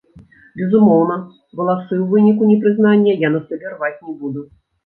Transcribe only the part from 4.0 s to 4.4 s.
не